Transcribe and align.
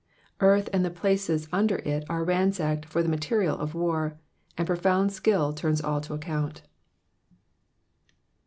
Earth 0.39 0.67
and 0.73 0.83
the 0.83 0.89
places 0.89 1.47
under 1.53 1.75
it 1.75 2.03
are 2.09 2.23
ransacked 2.23 2.85
for 2.87 3.03
the 3.03 3.07
maferid 3.07 3.55
of 3.59 3.75
war, 3.75 4.17
and 4.57 4.65
profound 4.65 5.11
skill 5.13 5.53
turns 5.53 5.79
all 5.79 6.01
to 6.01 6.15
account. 6.15 6.63